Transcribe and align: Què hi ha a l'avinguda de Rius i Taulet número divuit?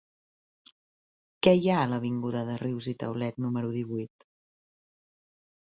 Què 1.47 1.53
hi 1.59 1.69
ha 1.73 1.75
a 1.83 1.91
l'avinguda 1.91 2.43
de 2.49 2.57
Rius 2.63 2.89
i 2.95 2.97
Taulet 3.05 3.39
número 3.47 3.73
divuit? 3.79 4.29